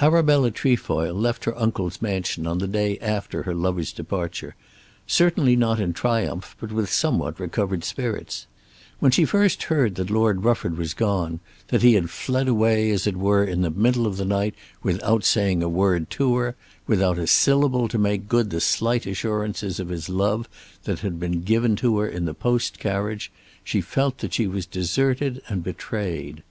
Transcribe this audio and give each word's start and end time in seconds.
Arabella 0.00 0.52
Trefoil 0.52 1.12
left 1.12 1.44
her 1.44 1.58
uncle's 1.58 2.00
mansion 2.00 2.46
on 2.46 2.58
the 2.58 2.68
day 2.68 3.00
after 3.00 3.42
her 3.42 3.52
lover's 3.52 3.92
departure, 3.92 4.54
certainly 5.08 5.56
not 5.56 5.80
in 5.80 5.92
triumph, 5.92 6.54
but 6.60 6.70
with 6.70 6.88
somewhat 6.88 7.40
recovered 7.40 7.82
spirits. 7.82 8.46
When 9.00 9.10
she 9.10 9.24
first 9.24 9.64
heard 9.64 9.96
that 9.96 10.08
Lord 10.08 10.44
Rufford 10.44 10.78
was 10.78 10.94
gone, 10.94 11.40
that 11.66 11.82
he 11.82 11.94
had 11.94 12.10
fled 12.10 12.46
away 12.46 12.92
as 12.92 13.08
it 13.08 13.16
were 13.16 13.42
in 13.42 13.62
the 13.62 13.70
middle 13.72 14.06
of 14.06 14.18
the 14.18 14.24
night 14.24 14.54
without 14.84 15.24
saying 15.24 15.64
a 15.64 15.68
word 15.68 16.10
to 16.10 16.36
her, 16.36 16.54
without 16.86 17.18
a 17.18 17.26
syllable 17.26 17.88
to 17.88 17.98
make 17.98 18.28
good 18.28 18.50
the 18.50 18.60
slight 18.60 19.04
assurances 19.04 19.80
of 19.80 19.88
his 19.88 20.08
love 20.08 20.48
that 20.84 21.00
had 21.00 21.18
been 21.18 21.42
given 21.42 21.74
to 21.74 21.98
her 21.98 22.06
in 22.08 22.24
the 22.24 22.34
post 22.34 22.78
carriage, 22.78 23.32
she 23.64 23.80
felt 23.80 24.18
that 24.18 24.34
she 24.34 24.46
was 24.46 24.64
deserted 24.64 25.42
and 25.48 25.64
betrayed. 25.64 26.44